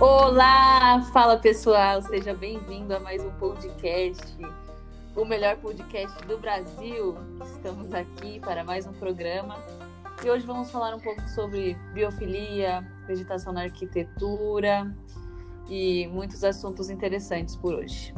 [0.00, 4.36] Olá, fala pessoal, seja bem-vindo a mais um podcast,
[5.14, 7.16] o melhor podcast do Brasil.
[7.44, 9.56] Estamos aqui para mais um programa
[10.24, 14.92] e hoje vamos falar um pouco sobre biofilia, vegetação na arquitetura
[15.68, 18.12] e muitos assuntos interessantes por hoje.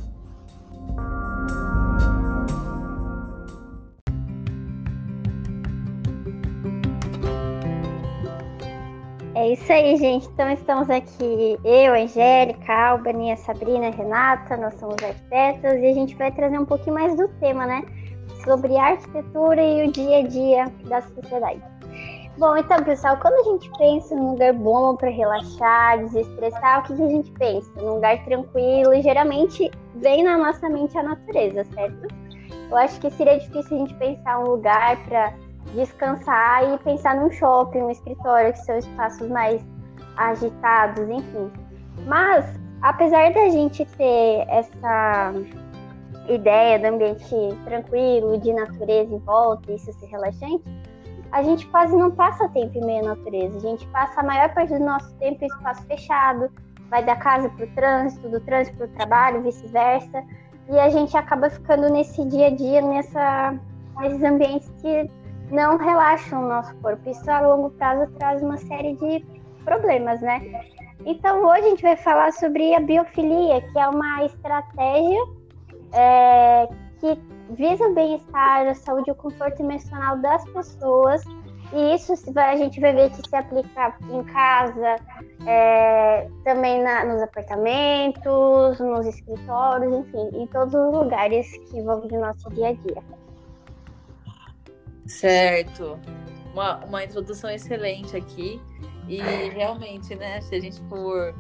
[9.36, 10.26] É isso aí, gente.
[10.28, 15.92] Então estamos aqui, eu, Angélica, Albany, a Sabrina, a Renata, nós somos arquitetas e a
[15.92, 17.82] gente vai trazer um pouquinho mais do tema, né?
[18.42, 21.60] Sobre arquitetura e o dia a dia da sociedade.
[22.38, 26.96] Bom, então, pessoal, quando a gente pensa num lugar bom para relaxar, desestressar, o que,
[26.96, 27.70] que a gente pensa?
[27.76, 32.08] Num lugar tranquilo, geralmente vem na nossa mente a natureza, certo?
[32.70, 35.34] Eu acho que seria difícil a gente pensar um lugar para
[35.76, 39.64] descansar e pensar num shopping, um escritório, que são espaços mais
[40.16, 41.50] agitados, enfim.
[42.06, 45.32] Mas, apesar da gente ter essa
[46.28, 50.64] ideia do ambiente tranquilo, de natureza em volta, isso ser relaxante,
[51.32, 53.56] a gente quase não passa tempo em meio à natureza.
[53.56, 56.50] A gente passa a maior parte do nosso tempo em espaço fechado,
[56.88, 60.24] vai da casa para o trânsito, do trânsito para o trabalho, vice-versa.
[60.68, 63.54] E a gente acaba ficando nesse dia a dia, nessa,
[63.98, 65.08] nesses ambientes que
[65.50, 67.08] não relaxam o nosso corpo.
[67.08, 69.24] Isso a longo prazo traz uma série de
[69.64, 70.40] problemas, né?
[71.04, 75.20] Então hoje a gente vai falar sobre a biofilia, que é uma estratégia
[75.92, 76.68] é,
[77.00, 77.18] que
[77.50, 81.22] visa o bem-estar, a saúde e o conforto emocional das pessoas.
[81.72, 84.96] E isso a gente vai ver que se aplica em casa,
[85.46, 92.20] é, também na, nos apartamentos, nos escritórios, enfim, em todos os lugares que envolvem o
[92.20, 93.02] nosso dia a dia.
[95.06, 95.98] Certo.
[96.52, 98.60] Uma, uma introdução excelente aqui.
[99.08, 99.18] E
[99.50, 101.34] realmente, né, se a gente for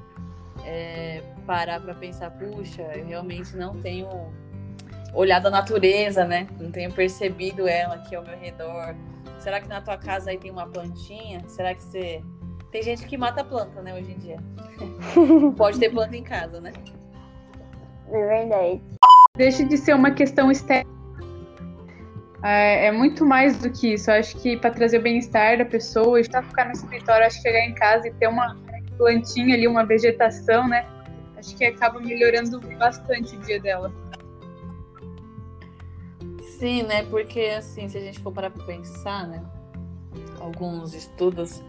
[0.64, 4.08] é, parar para pensar, puxa, eu realmente não tenho
[5.12, 6.46] olhado a natureza, né?
[6.60, 8.94] Não tenho percebido ela aqui ao meu redor.
[9.38, 11.42] Será que na tua casa aí tem uma plantinha?
[11.48, 12.22] Será que você.
[12.70, 14.36] Tem gente que mata planta, né, hoje em dia.
[15.56, 16.72] Pode ter planta em casa, né?
[18.08, 18.82] É verdade.
[19.36, 20.95] Deixa de ser uma questão estética
[22.42, 24.10] é, é, muito mais do que isso.
[24.10, 27.42] Eu acho que para trazer o bem-estar da pessoa, estar ficar no escritório, acho que
[27.42, 28.56] chegar em casa e ter uma
[28.96, 30.86] plantinha ali, uma vegetação, né?
[31.36, 33.92] Acho que acaba melhorando bastante o dia dela.
[36.58, 37.04] Sim, né?
[37.04, 39.42] Porque assim, se a gente for parar para pensar, né?
[40.40, 41.62] Alguns estudos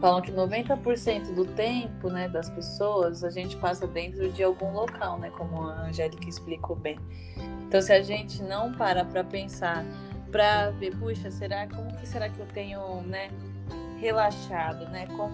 [0.00, 5.16] falam que 90% do tempo, né, das pessoas, a gente passa dentro de algum local,
[5.18, 6.98] né, como a Angélica explicou bem.
[7.72, 9.82] Então, se a gente não para para pensar,
[10.30, 13.30] para ver, puxa, será como que será que eu tenho, né,
[13.98, 15.06] relaxado, né?
[15.06, 15.32] Como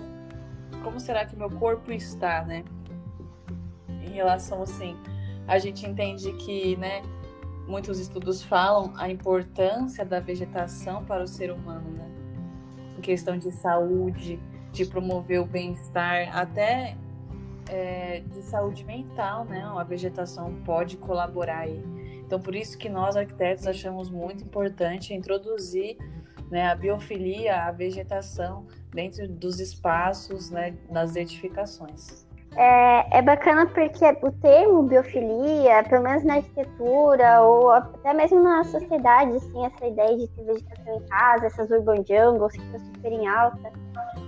[0.84, 2.62] como será que meu corpo está, né?
[3.88, 4.96] Em relação assim,
[5.48, 7.02] a gente entende que, né,
[7.66, 12.08] muitos estudos falam a importância da vegetação para o ser humano, né?
[12.96, 14.38] Em questão de saúde,
[14.70, 16.96] de promover o bem-estar, até
[17.68, 19.64] é, de saúde mental, né?
[19.76, 21.97] A vegetação pode colaborar aí.
[22.28, 25.96] Então, por isso que nós arquitetos achamos muito importante introduzir
[26.50, 32.28] né, a biofilia, a vegetação dentro dos espaços, né, nas edificações.
[32.54, 38.62] É, é bacana porque o termo biofilia, pelo menos na arquitetura ou até mesmo na
[38.64, 43.10] sociedade, assim, essa ideia de ter vegetação em casa, essas urban jungles que estão super
[43.10, 43.72] em alta,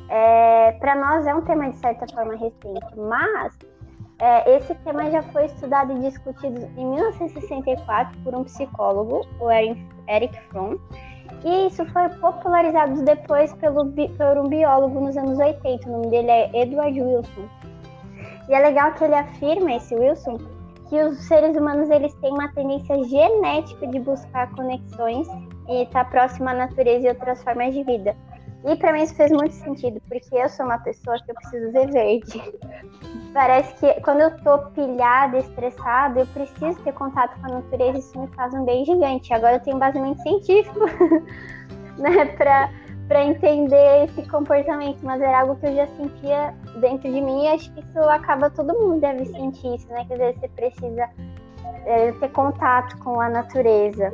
[0.08, 3.58] é, para nós é um tema de certa forma recente, mas
[4.20, 10.38] é, esse tema já foi estudado e discutido em 1964 por um psicólogo, o Eric
[10.48, 10.78] Fromm,
[11.44, 15.88] e isso foi popularizado depois pelo, por um biólogo nos anos 80.
[15.88, 17.48] O nome dele é Edward Wilson.
[18.48, 20.38] E é legal que ele afirma, esse Wilson,
[20.88, 25.28] que os seres humanos eles têm uma tendência genética de buscar conexões
[25.68, 28.14] e estar próximo à natureza e outras formas de vida.
[28.64, 31.72] E para mim isso fez muito sentido, porque eu sou uma pessoa que eu preciso
[31.72, 32.42] ver verde.
[33.32, 38.00] Parece que quando eu tô pilhada, estressada, eu preciso ter contato com a natureza e
[38.00, 39.32] isso me faz um bem gigante.
[39.32, 40.80] Agora eu tenho baseamento científico,
[41.96, 42.70] né, pra,
[43.08, 47.48] pra entender esse comportamento, mas era algo que eu já sentia dentro de mim e
[47.48, 51.08] acho que isso acaba, todo mundo deve sentir isso, né, que às vezes você precisa
[51.86, 54.12] é, ter contato com a natureza.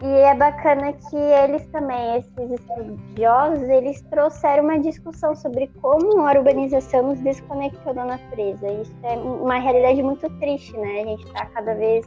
[0.00, 6.32] E é bacana que eles também, esses estudiosos, eles trouxeram uma discussão sobre como a
[6.32, 8.68] urbanização nos desconectou da natureza.
[8.68, 11.00] Isso é uma realidade muito triste, né?
[11.00, 12.06] A gente está cada vez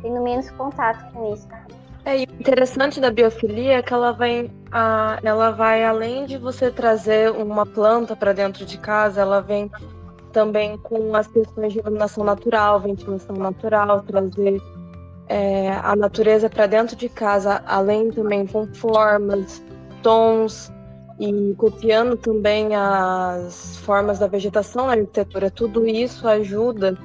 [0.00, 1.46] tendo menos contato com isso.
[2.04, 7.30] É interessante da biofilia é que ela vai, a, ela vai além de você trazer
[7.30, 9.70] uma planta para dentro de casa, ela vem
[10.32, 14.62] também com as questões de iluminação natural, ventilação natural, trazer
[15.28, 19.62] é, a natureza para dentro de casa, além também com formas,
[20.02, 20.72] tons
[21.20, 25.50] e copiando também as formas da vegetação na arquitetura.
[25.50, 26.96] Tudo isso ajuda,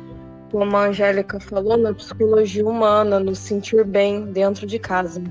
[0.52, 5.22] como a Angélica falou, na psicologia humana, no sentir bem dentro de casa.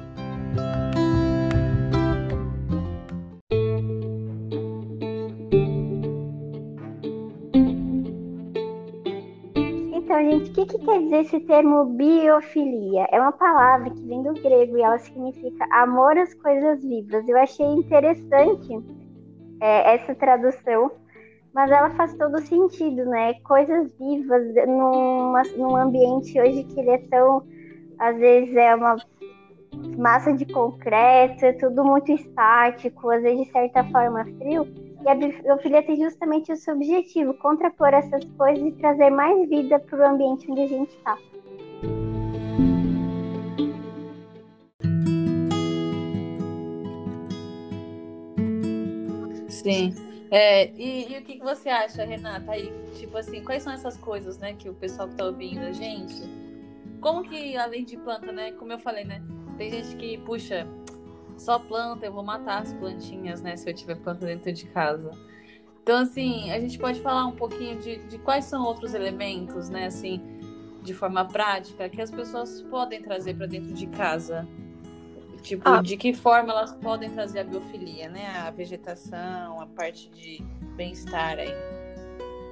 [11.17, 13.06] Esse termo biofilia?
[13.11, 17.29] É uma palavra que vem do grego e ela significa amor às coisas vivas.
[17.29, 18.79] Eu achei interessante
[19.61, 20.91] é, essa tradução,
[21.55, 23.35] mas ela faz todo sentido, né?
[23.44, 27.43] Coisas vivas numa, num ambiente hoje que ele é tão,
[27.99, 28.97] às vezes é uma
[29.97, 34.67] massa de concreto, é tudo muito estático, às vezes de certa forma frio
[35.05, 39.99] e a biofilia tem justamente esse objetivo, contrapor essas coisas e trazer mais vida para
[39.99, 41.19] o ambiente onde a gente está.
[49.49, 49.95] Sim.
[50.31, 52.53] É, e, e, o que, que você acha, Renata?
[52.53, 55.73] Aí, tipo assim, quais são essas coisas, né, que o pessoal que tá ouvindo a
[55.73, 56.23] gente?
[57.01, 58.53] Como que, além de planta, né?
[58.53, 59.23] Como eu falei, né?
[59.59, 60.67] Tem gente que, puxa,
[61.43, 63.56] só planta, eu vou matar as plantinhas, né?
[63.56, 65.11] Se eu tiver planta dentro de casa.
[65.83, 69.87] Então, assim, a gente pode falar um pouquinho de, de quais são outros elementos, né?
[69.87, 70.23] Assim,
[70.83, 74.47] de forma prática, que as pessoas podem trazer para dentro de casa.
[75.43, 75.83] Tipo, ah.
[75.83, 78.29] de que forma elas podem trazer a biofilia, né?
[78.47, 80.41] A vegetação, a parte de
[80.77, 81.53] bem-estar aí.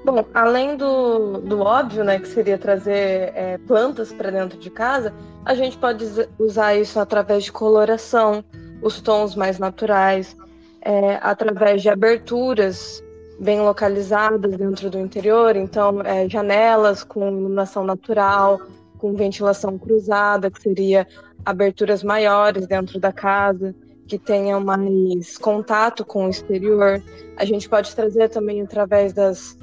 [0.04, 5.14] Bom, além do, do óbvio, né, que seria trazer é, plantas para dentro de casa,
[5.44, 6.06] a gente pode
[6.38, 8.42] usar isso através de coloração,
[8.82, 10.36] os tons mais naturais,
[10.82, 13.02] é, através de aberturas
[13.38, 18.60] bem localizadas dentro do interior, então é, janelas com iluminação natural,
[18.98, 21.06] com ventilação cruzada, que seria
[21.44, 23.74] aberturas maiores dentro da casa,
[24.06, 27.02] que tenham mais contato com o exterior.
[27.36, 29.56] A gente pode trazer também através das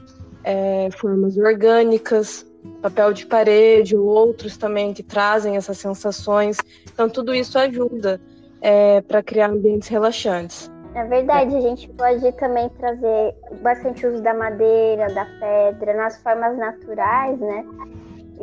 [0.43, 2.47] é, formas orgânicas,
[2.81, 6.57] papel de parede, ou outros também que trazem essas sensações.
[6.91, 8.19] Então, tudo isso ajuda
[8.62, 10.71] é, para criar ambientes relaxantes.
[10.95, 16.57] É verdade, a gente pode também trazer bastante uso da madeira, da pedra, nas formas
[16.57, 17.63] naturais, né?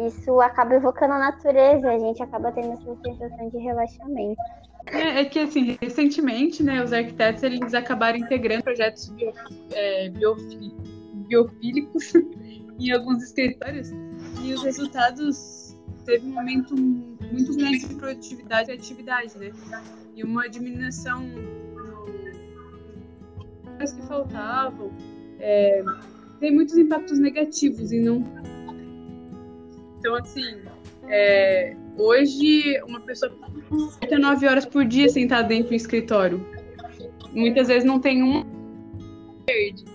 [0.06, 4.40] Isso acaba evocando a natureza, a gente acaba tendo essa sensação de relaxamento.
[4.86, 9.32] É, é que, assim, recentemente, né, os arquitetos eles acabaram integrando projetos bio,
[9.72, 10.10] é,
[11.28, 12.12] biofílicos
[12.78, 13.90] em alguns escritórios
[14.42, 15.63] e os resultados
[16.04, 19.52] teve um aumento muito grande de produtividade e atividade, né?
[20.14, 21.24] e uma diminuição
[23.78, 24.92] das que faltavam.
[25.40, 25.82] É,
[26.40, 28.24] tem muitos impactos negativos e não.
[29.98, 30.60] Então, assim,
[31.08, 33.32] é, hoje uma pessoa
[34.00, 36.46] fica nove horas por dia sentada dentro do escritório.
[37.32, 38.44] Muitas vezes não tem um
[39.46, 39.93] verde.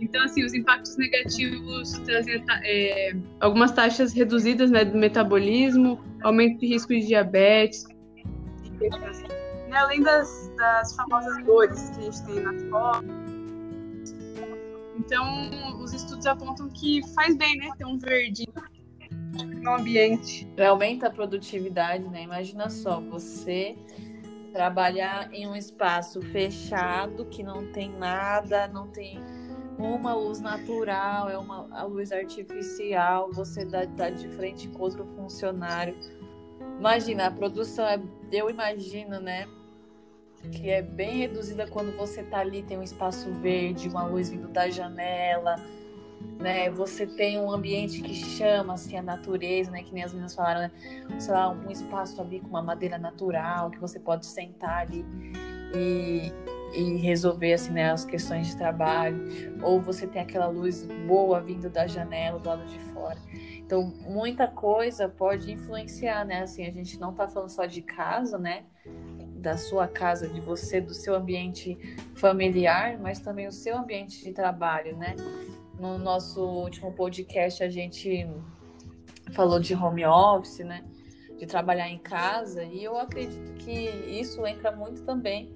[0.00, 6.66] Então, assim, os impactos negativos trazem é, algumas taxas reduzidas né, do metabolismo, aumento de
[6.66, 7.84] risco de diabetes,
[9.70, 9.76] né?
[9.76, 13.10] Além das, das famosas dores que a gente tem nas costas.
[14.98, 17.70] Então, os estudos apontam que faz bem, né?
[17.78, 18.46] Ter um verde
[19.62, 20.48] no ambiente.
[20.68, 22.22] Aumenta a produtividade, né?
[22.22, 23.76] Imagina só, você
[24.52, 29.20] trabalhar em um espaço fechado que não tem nada, não tem
[29.82, 35.96] uma luz natural, é uma a luz artificial, você dá, de frente com outro funcionário.
[36.78, 38.00] Imagina, a produção é,
[38.32, 39.46] eu imagino, né?
[40.48, 44.48] que é bem reduzida quando você tá ali, tem um espaço verde, uma luz vindo
[44.48, 45.56] da janela,
[46.38, 46.70] né?
[46.70, 49.82] Você tem um ambiente que chama assim a natureza, né?
[49.82, 50.70] Que nem as meninas falaram, né?
[51.18, 55.04] Sei lá, um espaço ali com uma madeira natural que você pode sentar ali
[55.74, 56.32] e,
[56.72, 59.18] e resolver assim, né, as questões de trabalho,
[59.62, 63.18] ou você tem aquela luz boa vindo da janela do lado de fora.
[63.56, 66.42] Então, muita coisa pode influenciar, né?
[66.42, 68.64] Assim, a gente não tá falando só de casa, né?
[69.40, 71.78] da sua casa, de você, do seu ambiente
[72.14, 75.16] familiar, mas também o seu ambiente de trabalho, né?
[75.78, 78.28] No nosso último podcast a gente
[79.32, 80.84] falou de home office, né?
[81.38, 85.54] De trabalhar em casa, e eu acredito que isso entra muito também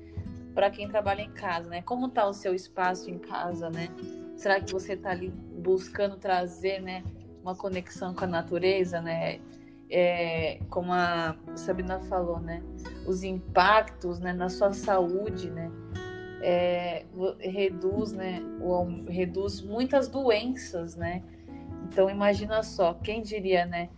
[0.54, 1.82] para quem trabalha em casa, né?
[1.82, 3.88] Como está o seu espaço em casa, né?
[4.36, 7.02] Será que você está ali buscando trazer, né,
[7.42, 9.40] uma conexão com a natureza, né?
[9.90, 12.62] é, como a Sabrina falou, né,
[13.06, 15.70] os impactos né, na sua saúde, né,
[16.42, 17.04] é,
[17.38, 18.42] reduz, né,
[19.08, 21.22] reduz muitas doenças, né?
[21.84, 23.88] Então imagina só, quem diria, né,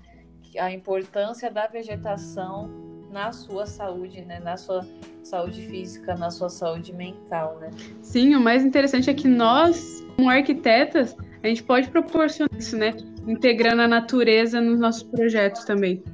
[0.59, 2.86] a importância da vegetação
[3.17, 4.87] na sua saúde, né, na sua
[5.23, 7.71] saúde física, na sua saúde mental, né?
[8.03, 12.95] Sim, o mais interessante é que nós, como arquitetas, a gente pode proporcionar isso, né,
[13.27, 16.05] integrando a natureza nos nossos projetos também.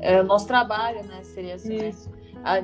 [0.00, 1.92] É o nosso trabalho, né, seria assim, né?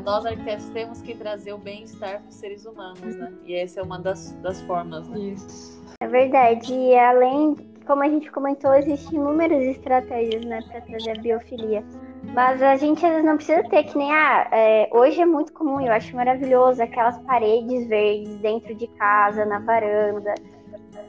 [0.05, 3.33] nós arquitetos temos que trazer o bem-estar para os seres humanos, né?
[3.45, 5.19] E essa é uma das, das formas, né?
[5.19, 5.83] Isso.
[6.01, 6.73] É verdade.
[6.73, 7.57] E além,
[7.87, 11.83] como a gente comentou, existem inúmeras estratégias, né, para trazer a biofilia.
[12.23, 15.53] Mas a gente às vezes não precisa ter que nem ah, é, hoje é muito
[15.53, 20.35] comum, eu acho maravilhoso aquelas paredes verdes dentro de casa, na varanda.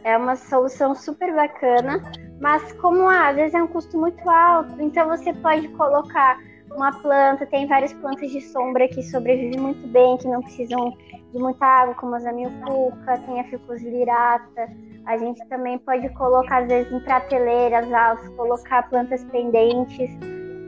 [0.03, 2.01] É uma solução super bacana,
[2.39, 6.39] mas como ah, às vezes é um custo muito alto, então você pode colocar
[6.75, 10.94] uma planta, tem várias plantas de sombra que sobrevivem muito bem, que não precisam
[11.34, 14.70] de muita água, como a zamioculca, tem a ficus lirata.
[15.06, 20.10] A gente também pode colocar, às vezes, em prateleiras altas, colocar plantas pendentes.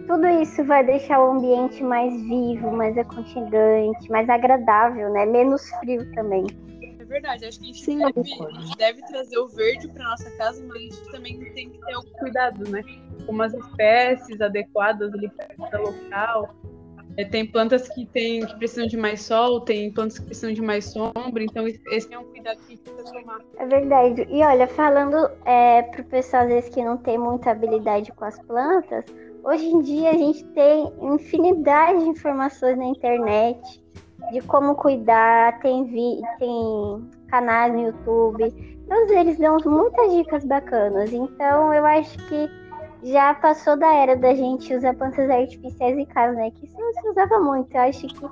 [0.08, 5.26] Tudo isso vai deixar o ambiente mais vivo, mais aconchegante, mais agradável, né?
[5.26, 6.46] Menos frio também.
[7.00, 10.04] É verdade, acho que a gente, Sim, deve, a gente deve trazer o verde para
[10.04, 12.84] nossa casa, mas a gente também tem que ter algum cuidado, né?
[13.26, 16.50] com umas espécies adequadas ali para cada local.
[17.16, 20.62] É, tem plantas que, tem, que precisam de mais sol, tem plantas que precisam de
[20.64, 23.40] mais sombra, então esse é um cuidado que a gente precisa tomar.
[23.58, 24.28] É verdade.
[24.32, 28.26] E olha, falando é, para o pessoal às vezes que não tem muita habilidade com
[28.26, 29.06] as plantas,
[29.44, 33.84] hoje em dia a gente tem infinidade de informações na internet
[34.32, 38.52] de como cuidar, tem, vi, tem canais no YouTube,
[38.88, 41.12] todos eles dão muitas dicas bacanas.
[41.12, 42.50] Então eu acho que
[43.04, 46.52] já passou da era da gente usar plantas artificiais em casa, né?
[46.52, 47.76] Que isso não se usava muito.
[47.76, 48.28] Eu acho que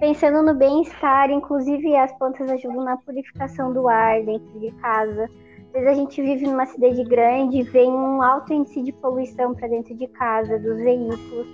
[0.00, 5.28] pensando no bem-estar, inclusive as plantas ajudam na purificação do ar dentro de casa.
[5.76, 9.54] Às vezes a gente vive numa cidade grande e vem um alto índice de poluição
[9.54, 11.46] para dentro de casa, dos veículos.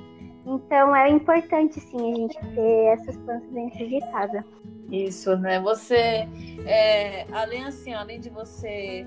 [0.47, 4.45] Então é importante sim a gente ter essas plantas dentro de casa.
[4.93, 5.59] Isso, né?
[5.59, 6.29] Você,
[6.65, 9.05] é, além assim, além de você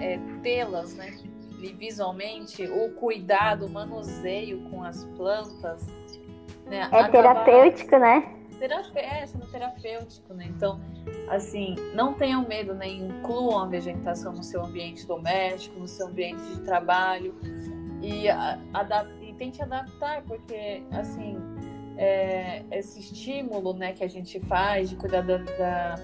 [0.00, 1.12] é, tê-las, né?
[1.78, 5.86] visualmente, o cuidado, o manuseio com as plantas.
[6.66, 8.34] Né, é terapêutico, né?
[8.58, 10.46] Terapê, é, sendo terapêutico, né?
[10.48, 10.80] Então,
[11.28, 12.88] assim, não tenham medo, né?
[12.88, 17.34] Incluam a vegetação no seu ambiente doméstico, no seu ambiente de trabalho
[18.02, 21.36] e, e tente adaptar, porque, assim,
[21.96, 25.94] é, esse estímulo, né, que a gente faz de cuidar da, da,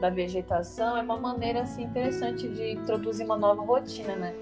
[0.00, 4.34] da vegetação é uma maneira, assim, interessante de introduzir uma nova rotina, né?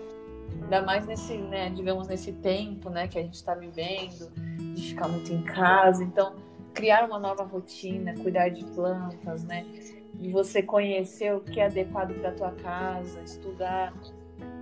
[0.63, 4.31] Ainda mais nesse, né, digamos, nesse tempo, né, que a gente está vivendo,
[4.75, 6.03] de ficar muito em casa.
[6.03, 6.37] Então,
[6.73, 9.67] criar uma nova rotina, cuidar de plantas, né,
[10.23, 13.93] de você conhecer o que é adequado para tua casa, estudar.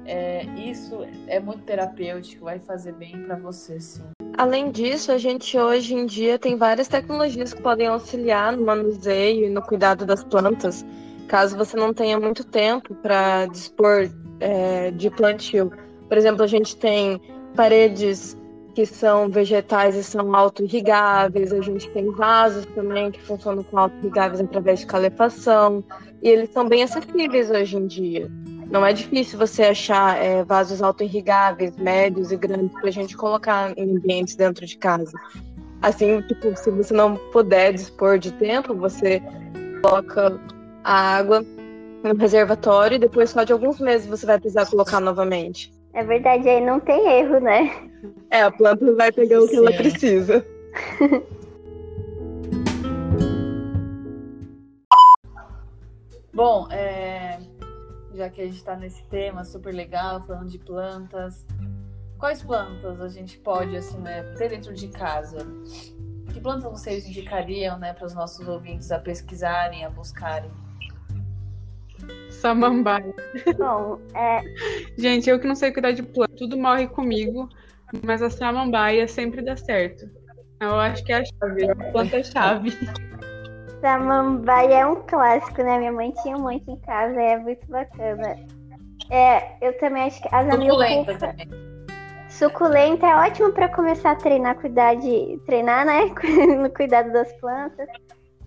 [0.06, 4.02] É, isso é muito terapêutico, vai fazer bem para você, sim.
[4.38, 9.46] Além disso, a gente hoje em dia tem várias tecnologias que podem auxiliar no manuseio
[9.46, 10.84] e no cuidado das plantas,
[11.28, 14.08] caso você não tenha muito tempo para dispor
[14.40, 15.70] é, de plantio.
[16.08, 17.20] Por exemplo, a gente tem
[17.54, 18.34] paredes
[18.80, 24.40] que são vegetais e são auto-irrigáveis, a gente tem vasos também que funcionam com auto-irrigáveis
[24.40, 25.84] através de calefação,
[26.22, 28.30] e eles são bem acessíveis hoje em dia.
[28.70, 33.76] Não é difícil você achar é, vasos auto-irrigáveis, médios e grandes para a gente colocar
[33.76, 35.12] em ambientes dentro de casa.
[35.82, 39.22] Assim, tipo, se você não puder dispor de tempo, você
[39.82, 40.40] coloca
[40.84, 41.44] a água
[42.02, 45.70] no reservatório e depois só de alguns meses você vai precisar colocar novamente.
[45.92, 47.90] É verdade, aí não tem erro, né?
[48.30, 49.66] É, a planta vai pegar o que Sim.
[49.66, 50.46] ela precisa.
[56.32, 57.40] Bom, é...
[58.14, 61.44] já que a gente está nesse tema super legal, falando de plantas,
[62.18, 65.38] quais plantas a gente pode assim, né, ter dentro de casa?
[66.32, 70.52] Que plantas vocês indicariam né, para os nossos ouvintes a pesquisarem, a buscarem?
[72.30, 73.14] Samambaia.
[73.58, 74.40] Bom, é.
[74.96, 77.48] Gente, eu que não sei cuidar de planta, tudo morre comigo,
[78.04, 80.08] mas a samambaia sempre dá certo.
[80.60, 82.70] Eu acho que é a chave, é a planta-chave.
[83.80, 85.78] Samambaia é um clássico, né?
[85.78, 88.36] Minha mãe tinha muito em casa, é muito bacana.
[89.10, 91.48] É, eu também acho que as Suculenta também.
[92.28, 95.40] Suculenta é ótimo para começar a treinar, cuidar de.
[95.46, 96.02] treinar, né?
[96.56, 97.88] no cuidado das plantas.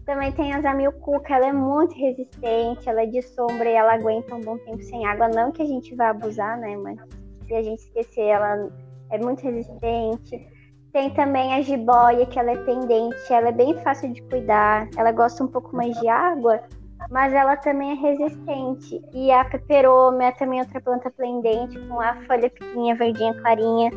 [0.06, 4.36] Também tem a Zamilcuca, ela é muito resistente, ela é de sombra e ela aguenta
[4.36, 5.30] um bom tempo sem água.
[5.30, 6.76] Não que a gente vá abusar, né?
[6.76, 7.00] Mas
[7.48, 8.70] se a gente esquecer, ela
[9.10, 10.46] é muito resistente.
[10.92, 14.90] Tem também a jiboia, que ela é pendente, ela é bem fácil de cuidar.
[14.98, 16.62] Ela gosta um pouco mais de água,
[17.10, 19.02] mas ela também é resistente.
[19.14, 23.92] E a peperoma é também outra planta pendente, com a folha pequenininha, verdinha, clarinha.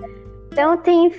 [0.53, 1.11] Então tem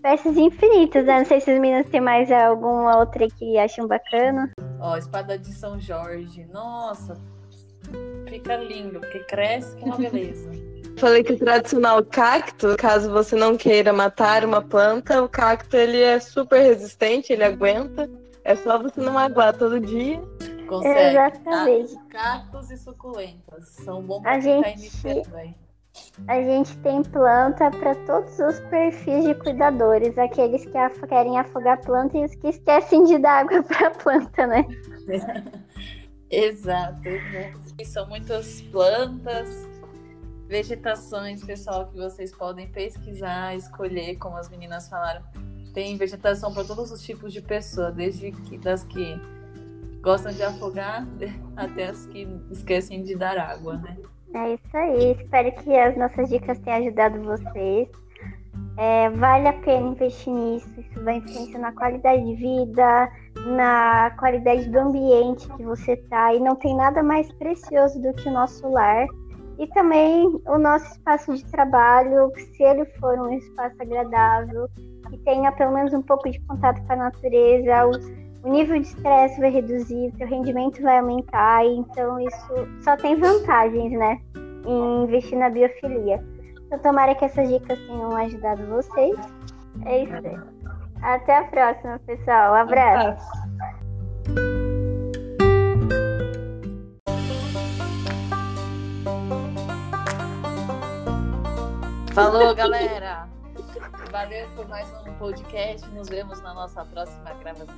[0.00, 1.18] espécies infinitas, né?
[1.18, 4.50] Não sei se os meninos têm mais alguma outra que acham bacana.
[4.80, 6.46] Ó, espada de São Jorge.
[6.52, 7.20] Nossa,
[8.26, 10.50] fica lindo, porque cresce que é uma beleza.
[10.96, 16.00] Falei que o tradicional cacto, caso você não queira matar uma planta, o cacto ele
[16.00, 18.10] é super resistente, ele aguenta.
[18.44, 20.20] É só você não aguar todo dia.
[20.66, 21.10] Consegue.
[21.10, 21.96] Exatamente.
[22.08, 23.68] Cactos e suculentas.
[23.84, 25.22] São bons pra quem tá iniciando,
[26.28, 31.78] A gente tem planta para todos os perfis de cuidadores, aqueles que af querem afogar
[31.78, 34.66] a planta e os que esquecem de dar água para a planta, né?
[36.30, 37.60] exato, exato.
[37.84, 39.68] São muitas plantas,
[40.46, 45.22] vegetações, pessoal, que vocês podem pesquisar, escolher, como as meninas falaram.
[45.72, 49.20] Tem vegetação para todos os tipos de pessoa, desde que, das que
[50.02, 51.06] gostam de afogar
[51.56, 53.96] até as que esquecem de dar água, né?
[54.34, 55.12] É isso aí.
[55.12, 57.88] Espero que as nossas dicas tenham ajudado vocês.
[58.76, 60.68] É, vale a pena investir nisso.
[60.78, 63.10] Isso vai influenciar na qualidade de vida,
[63.56, 66.34] na qualidade do ambiente que você tá.
[66.34, 69.06] E não tem nada mais precioso do que o nosso lar.
[69.58, 74.66] E também o nosso espaço de trabalho, se ele for um espaço agradável,
[75.10, 77.90] que tenha pelo menos um pouco de contato com a natureza, o,
[78.42, 81.64] o nível de estresse vai reduzir, o seu rendimento vai aumentar.
[81.64, 84.20] Então isso só tem vantagens, né?
[84.66, 86.24] Em investir na biofilia.
[86.66, 89.18] Então tomara que essas dicas tenham ajudado vocês.
[89.84, 90.38] É isso aí.
[91.02, 92.52] Até a próxima, pessoal.
[92.52, 93.26] Um abraço.
[102.12, 103.29] Falou, galera!
[104.20, 105.88] Valeu por mais um podcast.
[105.88, 107.74] Nos vemos na nossa próxima gravação.